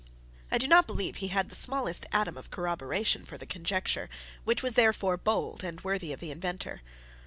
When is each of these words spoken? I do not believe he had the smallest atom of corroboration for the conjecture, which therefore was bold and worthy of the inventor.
I 0.49 0.57
do 0.57 0.67
not 0.67 0.87
believe 0.87 1.17
he 1.17 1.27
had 1.27 1.49
the 1.49 1.53
smallest 1.55 2.07
atom 2.11 2.35
of 2.35 2.49
corroboration 2.49 3.23
for 3.23 3.37
the 3.37 3.45
conjecture, 3.45 4.09
which 4.45 4.63
therefore 4.63 5.13
was 5.13 5.21
bold 5.23 5.63
and 5.63 5.79
worthy 5.81 6.11
of 6.11 6.19
the 6.19 6.31
inventor. 6.31 6.81